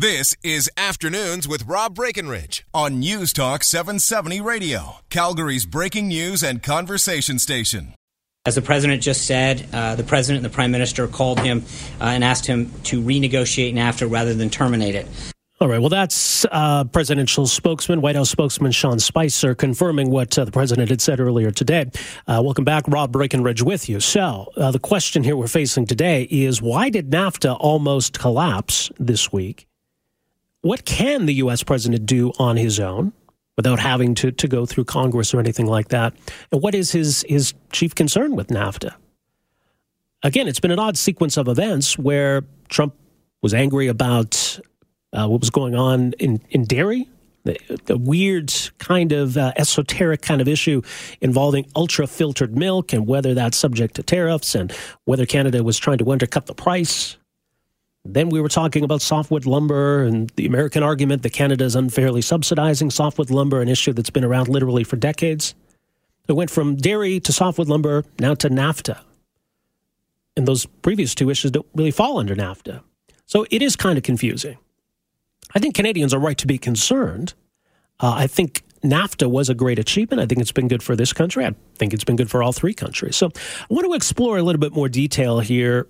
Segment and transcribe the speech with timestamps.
[0.00, 6.62] This is Afternoons with Rob Breckenridge on News Talk 770 Radio, Calgary's breaking news and
[6.62, 7.94] conversation station.
[8.46, 11.64] As the president just said, uh, the president and the prime minister called him
[12.00, 15.08] uh, and asked him to renegotiate NAFTA rather than terminate it.
[15.60, 15.80] All right.
[15.80, 20.90] Well, that's uh, presidential spokesman, White House spokesman Sean Spicer confirming what uh, the president
[20.90, 21.90] had said earlier today.
[22.28, 22.84] Uh, welcome back.
[22.86, 23.98] Rob Breckenridge with you.
[23.98, 29.32] So, uh, the question here we're facing today is why did NAFTA almost collapse this
[29.32, 29.67] week?
[30.68, 31.62] What can the U.S.
[31.62, 33.14] president do on his own
[33.56, 36.12] without having to, to go through Congress or anything like that?
[36.52, 38.94] And what is his, his chief concern with NAFTA?
[40.22, 42.94] Again, it's been an odd sequence of events where Trump
[43.40, 44.60] was angry about
[45.14, 47.08] uh, what was going on in, in dairy,
[47.44, 50.82] the, the weird kind of uh, esoteric kind of issue
[51.22, 54.70] involving ultra filtered milk and whether that's subject to tariffs and
[55.06, 57.16] whether Canada was trying to undercut the price.
[58.04, 62.22] Then we were talking about softwood lumber and the American argument that Canada is unfairly
[62.22, 65.54] subsidizing softwood lumber, an issue that's been around literally for decades.
[66.26, 69.00] It went from dairy to softwood lumber, now to NAFTA.
[70.36, 72.82] And those previous two issues don't really fall under NAFTA.
[73.26, 74.56] So it is kind of confusing.
[75.54, 77.34] I think Canadians are right to be concerned.
[78.00, 80.20] Uh, I think NAFTA was a great achievement.
[80.20, 81.44] I think it's been good for this country.
[81.44, 83.16] I think it's been good for all three countries.
[83.16, 85.86] So I want to explore a little bit more detail here.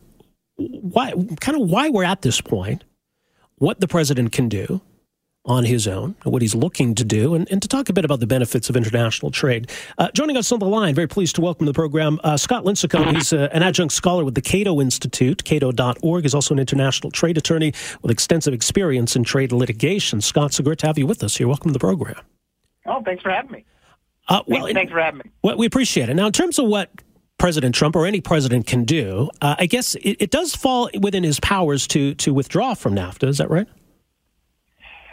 [0.58, 2.84] Why, kind of why we're at this point,
[3.56, 4.80] what the president can do,
[5.48, 8.20] on his own, what he's looking to do, and, and to talk a bit about
[8.20, 9.70] the benefits of international trade.
[9.96, 12.64] Uh, joining us on the line, very pleased to welcome to the program uh, Scott
[12.64, 13.14] Lincicome.
[13.14, 16.22] He's uh, an adjunct scholar with the Cato Institute, cato.org.
[16.22, 17.72] He's also an international trade attorney
[18.02, 20.20] with extensive experience in trade litigation.
[20.20, 21.48] Scott, so great to have you with us here.
[21.48, 22.20] Welcome to the program.
[22.84, 23.64] Oh, thanks for having me.
[24.28, 25.30] Uh, well, thanks, thanks, for having me.
[25.42, 26.14] Well, we appreciate it.
[26.14, 26.90] Now, in terms of what
[27.38, 31.22] President Trump or any president can do, uh, I guess it, it does fall within
[31.22, 33.28] his powers to to withdraw from NAFTA.
[33.28, 33.68] Is that right?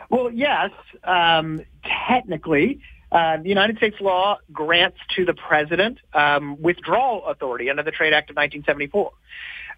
[0.10, 0.72] Well, yes.
[1.04, 1.62] Um,
[2.08, 2.80] technically,
[3.12, 8.14] uh, the United States law grants to the president um, withdrawal authority under the Trade
[8.14, 9.12] Act of 1974.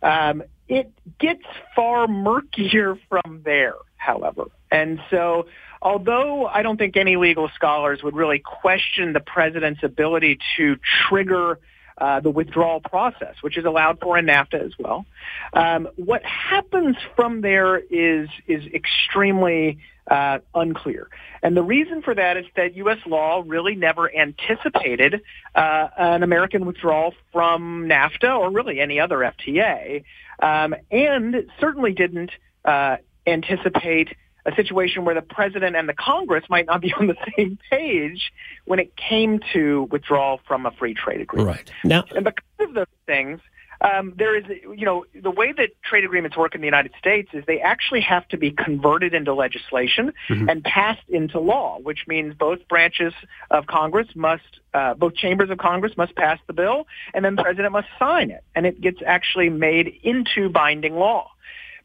[0.02, 1.44] Um, it gets
[1.76, 4.46] far murkier from there, however.
[4.72, 5.48] And so,
[5.82, 10.78] although I don't think any legal scholars would really question the president's ability to
[11.08, 11.60] trigger
[11.98, 15.06] uh, the withdrawal process, which is allowed for in NAFTA as well.
[15.54, 21.10] Um, what happens from there is is extremely uh, unclear,
[21.42, 23.00] and the reason for that is that U.S.
[23.06, 25.22] law really never anticipated
[25.56, 30.04] uh, an American withdrawal from NAFTA or really any other FTA,
[30.40, 32.32] um, and certainly didn't
[32.64, 34.16] uh, anticipate
[34.48, 38.32] a situation where the president and the Congress might not be on the same page
[38.66, 41.58] when it came to withdrawal from a free trade agreement.
[41.58, 41.72] Right.
[41.84, 43.40] Now, and because of those things,
[43.82, 44.44] um, there is,
[44.76, 48.02] you know, the way that trade agreements work in the United States is they actually
[48.02, 50.50] have to be converted into legislation mm-hmm.
[50.50, 53.14] and passed into law, which means both branches
[53.52, 57.44] of Congress must, uh, both chambers of Congress must pass the bill, and then the
[57.44, 61.30] president must sign it, and it gets actually made into binding law.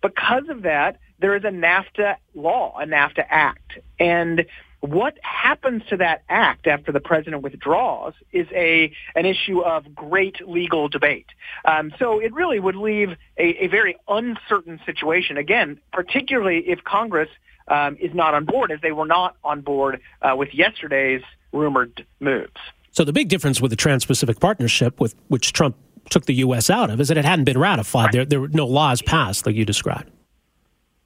[0.02, 3.78] Because of that, there is a NAFTA law, a NAFTA Act.
[3.98, 4.44] And
[4.80, 10.46] what happens to that act after the president withdraws is a an issue of great
[10.46, 11.26] legal debate.
[11.64, 15.36] Um, so it really would leave a, a, very uncertain situation.
[15.36, 17.28] Again, particularly if Congress
[17.68, 22.04] um, is not on board, as they were not on board uh, with yesterday's rumored
[22.18, 22.50] moves.
[22.90, 25.76] So the big difference with the Trans-Pacific Partnership, with which Trump
[26.10, 26.70] took the U.S.
[26.70, 28.06] out of, is that it hadn't been ratified.
[28.06, 28.12] Right.
[28.12, 30.10] There, there were no laws passed, like you described.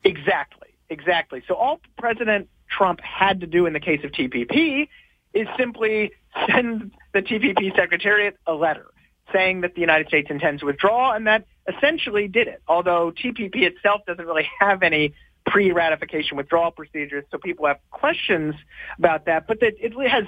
[0.05, 1.43] Exactly, exactly.
[1.49, 4.89] So all President Trump had to do in the case of TPP
[5.35, 6.13] is simply
[6.49, 8.87] send the TPP Secretariat a letter
[9.33, 12.63] saying that the United States intends to withdraw, and that essentially did it.
[12.69, 15.15] Although TPP itself doesn't really have any
[15.47, 18.55] pre-ratification withdrawal procedures, so people have questions
[18.99, 19.47] about that.
[19.47, 20.25] But that it has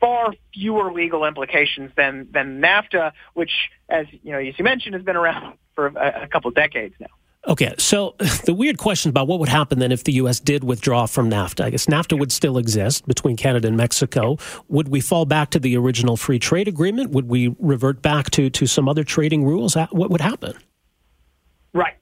[0.00, 3.52] far fewer legal implications than than NAFTA, which,
[3.88, 6.94] as you know, as you mentioned, has been around for a, a couple of decades
[6.98, 7.06] now.
[7.46, 10.40] Okay, so the weird question about what would happen then if the U.S.
[10.40, 11.64] did withdraw from NAFTA.
[11.64, 14.36] I guess NAFTA would still exist between Canada and Mexico.
[14.68, 17.10] Would we fall back to the original free trade agreement?
[17.12, 19.74] Would we revert back to, to some other trading rules?
[19.74, 20.54] What would happen?
[21.72, 21.94] Right.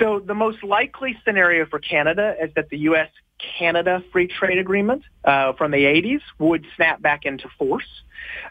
[0.00, 3.08] So the most likely scenario for Canada is that the U.S.
[3.38, 7.86] Canada free trade agreement uh, from the 80s would snap back into force.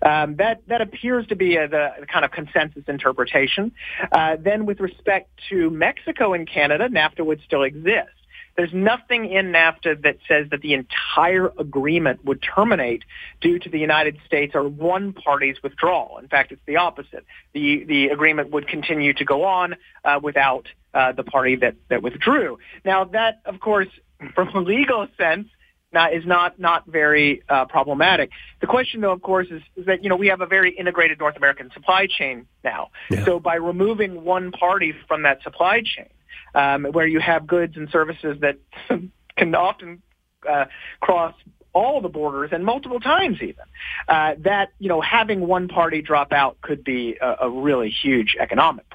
[0.02, 3.72] Um, that that appears to be a, the, kind of consensus interpretation.
[4.12, 8.12] Uh, then, with respect to Mexico and Canada, NAFTA would still exist.
[8.56, 13.04] There's nothing in NAFTA that says that the entire agreement would terminate
[13.42, 16.20] due to the United States or one party's withdrawal.
[16.20, 17.26] In fact, it's the opposite.
[17.54, 22.02] The the agreement would continue to go on uh, without uh, the party that that
[22.02, 22.60] withdrew.
[22.86, 23.90] Now, that of course
[24.34, 25.48] from a legal sense,
[25.92, 28.30] not, is not not very uh, problematic.
[28.62, 31.20] The question, though, of course, is, is, that you know we have a very integrated
[31.20, 32.90] North American supply chain now.
[33.10, 33.26] Yeah.
[33.26, 36.10] So by removing one party from that supply chain,
[36.54, 38.58] um, where you have goods and services that
[39.38, 40.02] can often
[40.48, 40.66] uh,
[41.00, 41.34] cross
[41.74, 43.66] all the borders and multiple times even,
[44.08, 48.36] uh, that you know having one party drop out could be a, a really huge
[48.40, 48.95] economic problem.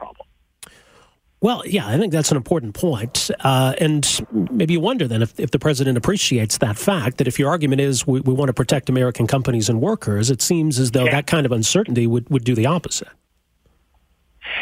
[1.43, 3.31] Well, yeah, I think that's an important point.
[3.41, 7.39] Uh, and maybe you wonder then if, if the president appreciates that fact that if
[7.39, 10.91] your argument is we, we want to protect American companies and workers, it seems as
[10.91, 11.13] though yeah.
[11.13, 13.09] that kind of uncertainty would, would do the opposite.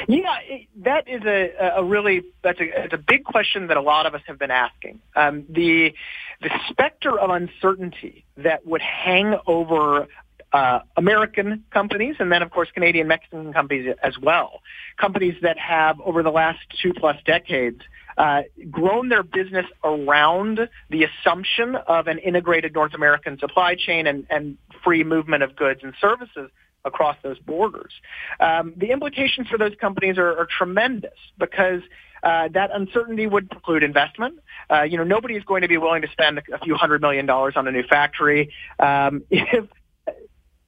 [0.07, 0.39] Yeah,
[0.83, 4.15] that is a, a really that's a, it's a big question that a lot of
[4.15, 5.01] us have been asking.
[5.17, 5.95] Um, the
[6.43, 10.07] the specter of uncertainty that would hang over
[10.53, 14.63] uh, American companies, and then of course Canadian Mexican companies as well.
[14.99, 17.81] Companies that have over the last two plus decades
[18.17, 24.27] uh, grown their business around the assumption of an integrated North American supply chain and,
[24.29, 26.51] and free movement of goods and services
[26.85, 27.93] across those borders.
[28.41, 31.83] Um, the implications for those companies are, are tremendous because
[32.23, 34.41] uh, that uncertainty would preclude investment.
[34.71, 37.27] Uh, you know, nobody is going to be willing to spend a few hundred million
[37.27, 39.67] dollars on a new factory um, if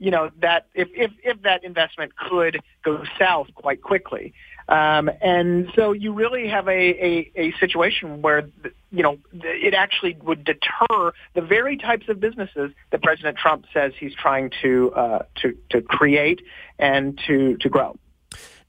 [0.00, 4.34] you know that if, if if that investment could go south quite quickly.
[4.68, 8.48] Um, and so you really have a, a, a situation where,
[8.92, 13.92] you know, it actually would deter the very types of businesses that President Trump says
[13.98, 16.42] he's trying to, uh, to, to create
[16.78, 17.98] and to, to grow.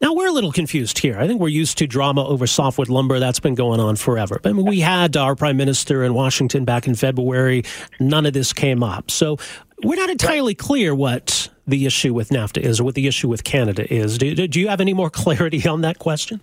[0.02, 1.20] Now we're a little confused here.
[1.20, 3.20] I think we're used to drama over softwood lumber.
[3.20, 4.42] That's been going on forever.
[4.44, 7.64] I mean, we had our prime minister in Washington back in February.
[8.00, 9.12] None of this came up.
[9.12, 9.38] So
[9.84, 13.44] we're not entirely clear what the issue with NAFTA is or what the issue with
[13.44, 14.18] Canada is.
[14.18, 16.42] Do, do you have any more clarity on that question?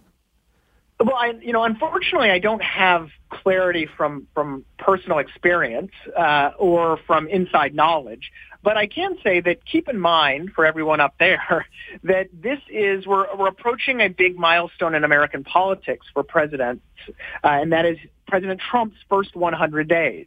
[1.00, 6.99] Well, I, you know, unfortunately, I don't have clarity from from personal experience uh, or
[7.06, 8.32] from inside knowledge.
[8.62, 11.66] But I can say that keep in mind for everyone up there
[12.05, 17.12] that this is we're we're approaching a big milestone in American politics for presidents, uh,
[17.49, 20.26] and that is President Trump's first 100 days.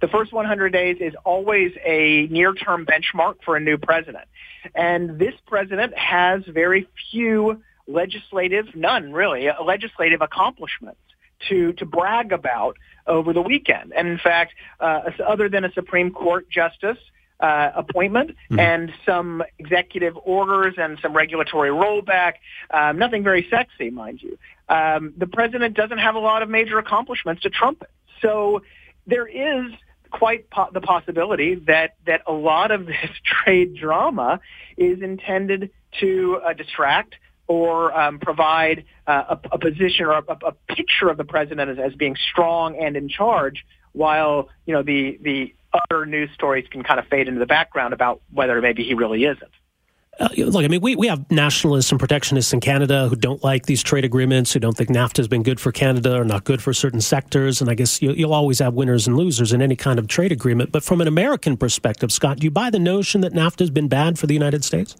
[0.00, 4.26] The first 100 days is always a near-term benchmark for a new president,
[4.74, 11.00] and this president has very few legislative, none really, uh, legislative accomplishments
[11.48, 12.76] to to brag about
[13.06, 13.92] over the weekend.
[13.96, 16.98] And in fact, uh, other than a Supreme Court justice
[17.40, 18.58] uh, appointment mm-hmm.
[18.58, 22.34] and some executive orders and some regulatory rollback.
[22.70, 24.38] Um, nothing very sexy, mind you.
[24.68, 27.90] Um, the president doesn't have a lot of major accomplishments to trumpet.
[28.20, 28.62] So
[29.06, 29.72] there is
[30.10, 34.40] quite po- the possibility that that a lot of this trade drama
[34.76, 35.70] is intended
[36.00, 37.14] to uh, distract
[37.46, 41.78] or um, provide uh, a, a, position or a, a, picture of the president as,
[41.78, 46.82] as being strong and in charge, while you know the the other news stories can
[46.82, 49.52] kind of fade into the background about whether maybe he really isn't.
[50.20, 53.66] Uh, look, I mean, we, we have nationalists and protectionists in Canada who don't like
[53.66, 56.60] these trade agreements, who don't think NAFTA has been good for Canada or not good
[56.60, 57.60] for certain sectors.
[57.60, 60.32] And I guess you, will always have winners and losers in any kind of trade
[60.32, 60.72] agreement.
[60.72, 63.86] But from an American perspective, Scott, do you buy the notion that NAFTA has been
[63.86, 64.96] bad for the United States?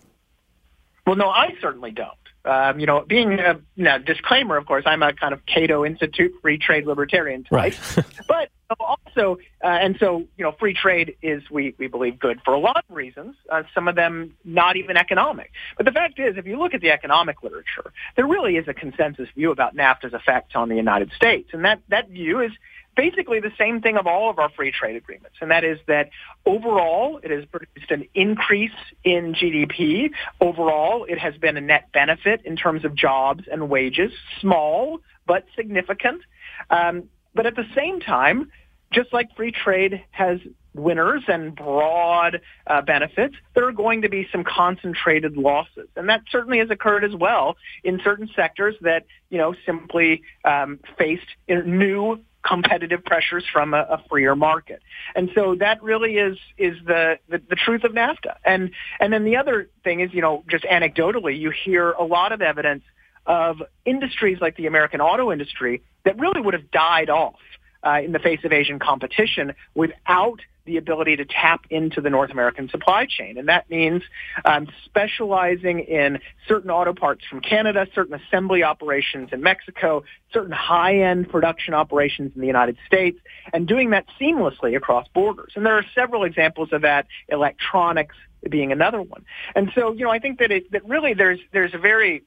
[1.04, 2.12] Well, no, I certainly don't.
[2.48, 6.32] Um, you know, being a know, disclaimer, of course, I'm a kind of Cato Institute
[6.40, 7.52] free trade libertarian type.
[7.52, 7.78] Right.
[8.28, 8.50] but
[8.80, 12.58] also, uh, and so, you know, free trade is, we, we believe, good for a
[12.58, 15.52] lot of reasons, uh, some of them not even economic.
[15.76, 18.74] But the fact is, if you look at the economic literature, there really is a
[18.74, 21.50] consensus view about NAFTA's effect on the United States.
[21.52, 22.52] And that, that view is
[22.98, 26.10] basically the same thing of all of our free trade agreements, and that is that
[26.44, 28.72] overall it has produced an increase
[29.04, 30.10] in GDP.
[30.40, 35.44] Overall, it has been a net benefit in terms of jobs and wages, small but
[35.54, 36.22] significant.
[36.70, 37.04] Um,
[37.36, 38.50] but at the same time,
[38.92, 40.40] just like free trade has
[40.74, 45.88] winners and broad uh, benefits, there are going to be some concentrated losses.
[45.94, 50.80] And that certainly has occurred as well in certain sectors that, you know, simply um,
[50.98, 54.80] faced new competitive pressures from a, a, freer market.
[55.14, 58.36] And so that really is is the, the, the truth of NAFTA.
[58.44, 62.32] And and then the other thing is, you know, just anecdotally, you hear a lot
[62.32, 62.84] of evidence
[63.26, 67.40] of industries like the American auto industry that really would have died off
[67.82, 72.30] uh, in the face of Asian competition without the ability to tap into the North
[72.30, 73.38] American supply chain.
[73.38, 74.02] And that means
[74.44, 81.30] um, specializing in certain auto parts from Canada, certain assembly operations in Mexico, certain high-end
[81.30, 83.18] production operations in the United States,
[83.52, 85.52] and doing that seamlessly across borders.
[85.56, 88.16] And there are several examples of that, electronics
[88.48, 89.24] being another one.
[89.56, 92.24] And so, you know, I think that it, that really there's, there's a very,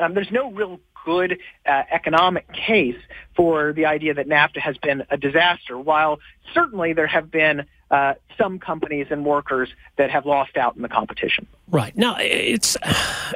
[0.00, 2.96] um, there's no real good uh, economic case
[3.36, 5.78] for the idea that NAFTA has been a disaster.
[5.78, 6.18] While
[6.54, 10.88] certainly there have been uh, some companies and workers that have lost out in the
[10.88, 11.46] competition.
[11.70, 12.76] Right now, it's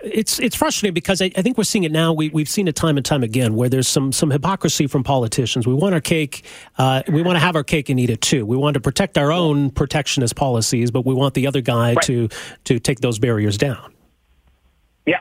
[0.02, 2.12] it's it's frustrating because I, I, think we're seeing it now.
[2.12, 5.64] We we've seen it time and time again where there's some some hypocrisy from politicians.
[5.64, 6.44] We want our cake,
[6.76, 8.44] uh, we want to have our cake and eat it too.
[8.44, 12.04] We want to protect our own protectionist policies, but we want the other guy right.
[12.06, 12.28] to
[12.64, 13.94] to take those barriers down.
[15.06, 15.20] Yeah,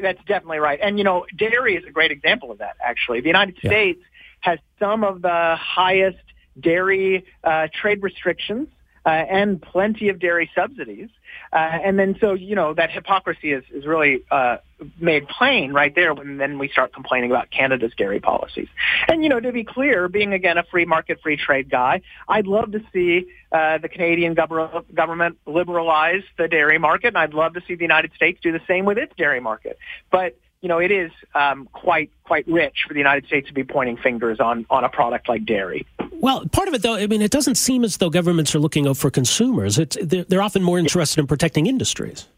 [0.00, 0.80] that's definitely right.
[0.82, 2.76] And you know, dairy is a great example of that.
[2.82, 3.70] Actually, the United yeah.
[3.70, 4.02] States
[4.40, 6.16] has some of the highest
[6.58, 8.68] dairy uh, trade restrictions
[9.06, 11.08] uh, and plenty of dairy subsidies.
[11.52, 14.58] Uh, and then so, you know, that hypocrisy is, is really uh,
[14.98, 18.68] made plain right there when then we start complaining about Canada's dairy policies.
[19.08, 22.46] And, you know, to be clear, being, again, a free market, free trade guy, I'd
[22.46, 27.54] love to see uh, the Canadian gov- government liberalize the dairy market, and I'd love
[27.54, 29.78] to see the United States do the same with its dairy market.
[30.10, 33.64] But you know, it is um, quite quite rich for the United States to be
[33.64, 35.86] pointing fingers on on a product like dairy.
[36.20, 38.86] Well, part of it, though, I mean, it doesn't seem as though governments are looking
[38.86, 39.78] out for consumers.
[39.78, 42.28] It's they're, they're often more interested in protecting industries.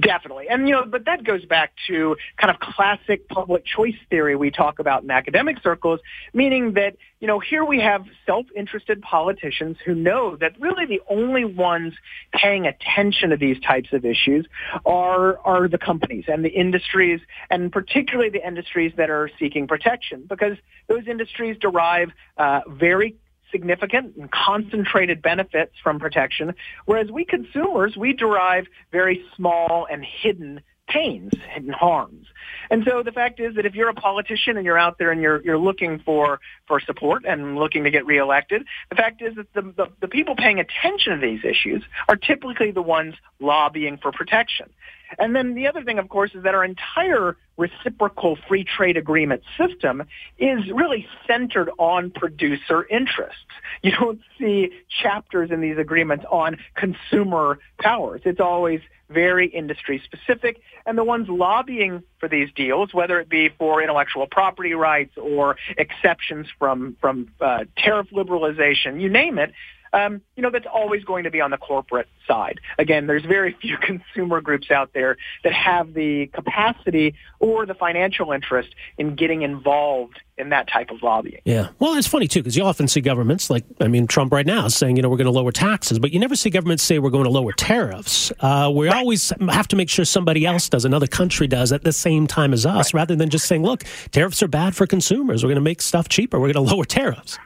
[0.00, 0.48] Definitely.
[0.48, 4.50] And, you know, but that goes back to kind of classic public choice theory we
[4.50, 6.00] talk about in academic circles,
[6.32, 11.44] meaning that, you know, here we have self-interested politicians who know that really the only
[11.44, 11.94] ones
[12.32, 14.46] paying attention to these types of issues
[14.84, 20.24] are, are the companies and the industries, and particularly the industries that are seeking protection,
[20.28, 20.56] because
[20.88, 23.14] those industries derive uh, very
[23.54, 26.54] significant and concentrated benefits from protection,
[26.86, 32.26] whereas we consumers, we derive very small and hidden pains hidden harms.
[32.70, 35.20] And so the fact is that if you're a politician and you're out there and
[35.20, 39.52] you're you're looking for for support and looking to get reelected, the fact is that
[39.54, 44.12] the, the, the people paying attention to these issues are typically the ones lobbying for
[44.12, 44.70] protection.
[45.18, 49.42] And then the other thing, of course, is that our entire reciprocal free trade agreement
[49.58, 50.02] system
[50.38, 53.38] is really centered on producer interests.
[53.82, 58.22] You don't see chapters in these agreements on consumer powers.
[58.24, 60.60] It's always very industry specific.
[60.86, 65.56] And the ones lobbying for these deals, whether it be for intellectual property rights or
[65.76, 69.52] exceptions from, from uh, tariff liberalization, you name it,
[69.94, 72.60] um, you know, that's always going to be on the corporate side.
[72.78, 78.32] Again, there's very few consumer groups out there that have the capacity or the financial
[78.32, 81.40] interest in getting involved in that type of lobbying.
[81.44, 81.68] Yeah.
[81.78, 84.66] Well, it's funny, too, because you often see governments, like, I mean, Trump right now
[84.66, 86.98] is saying, you know, we're going to lower taxes, but you never see governments say
[86.98, 88.32] we're going to lower tariffs.
[88.40, 88.96] Uh, we right.
[88.96, 92.52] always have to make sure somebody else does, another country does at the same time
[92.52, 93.00] as us, right.
[93.00, 95.44] rather than just saying, look, tariffs are bad for consumers.
[95.44, 96.40] We're going to make stuff cheaper.
[96.40, 97.38] We're going to lower tariffs.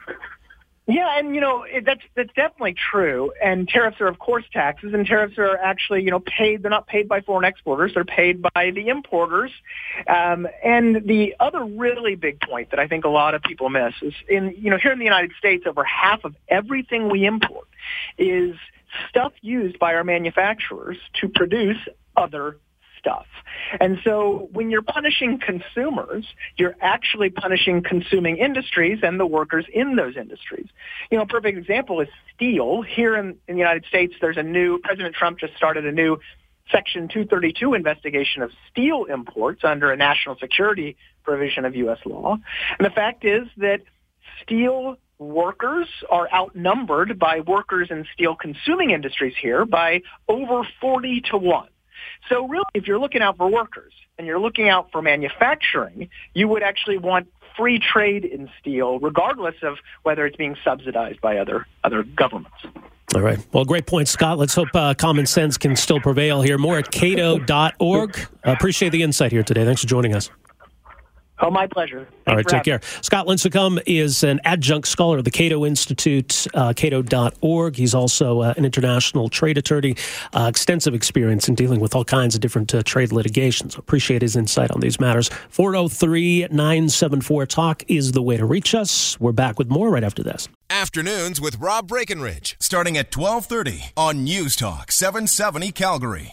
[0.89, 3.31] Yeah, and you know it, that's that's definitely true.
[3.43, 6.63] And tariffs are, of course, taxes, and tariffs are actually you know paid.
[6.63, 9.51] They're not paid by foreign exporters; they're paid by the importers.
[10.07, 13.93] Um, and the other really big point that I think a lot of people miss
[14.01, 17.67] is in you know here in the United States, over half of everything we import
[18.17, 18.55] is
[19.11, 21.77] stuff used by our manufacturers to produce
[22.17, 22.57] other
[22.99, 23.25] stuff.
[23.79, 26.25] And so when you're punishing consumers,
[26.57, 30.67] you're actually punishing consuming industries and the workers in those industries.
[31.09, 32.81] You know, a perfect example is steel.
[32.81, 36.19] Here in, in the United States, there's a new, President Trump just started a new
[36.71, 41.97] Section 232 investigation of steel imports under a national security provision of U.S.
[42.05, 42.37] law.
[42.77, 43.81] And the fact is that
[44.43, 51.37] steel workers are outnumbered by workers in steel consuming industries here by over 40 to
[51.37, 51.67] 1.
[52.27, 56.47] So really, if you're looking out for workers and you're looking out for manufacturing, you
[56.47, 57.27] would actually want
[57.57, 62.57] free trade in steel, regardless of whether it's being subsidized by other other governments.
[63.15, 63.39] All right.
[63.51, 64.37] Well, great point, Scott.
[64.37, 66.57] Let's hope uh, common sense can still prevail here.
[66.59, 68.19] More at cato.org.
[68.19, 69.65] Uh, appreciate the insight here today.
[69.65, 70.29] Thanks for joining us.
[71.41, 72.07] Oh, my pleasure.
[72.25, 72.81] Thanks All right, take care.
[73.01, 77.75] Scott Lincicome is an adjunct scholar of the Cato Institute, uh, cato.org.
[77.75, 79.95] He's also uh, an international trade attorney,
[80.33, 83.75] uh, extensive experience in dealing with all kinds of different uh, trade litigations.
[83.75, 85.29] So appreciate his insight on these matters.
[85.49, 89.19] 403 974 Talk is the way to reach us.
[89.19, 90.49] We're back with more right after this.
[90.69, 96.27] Afternoons with Rob Breckenridge, starting at 1230 on News Talk 770 Calgary.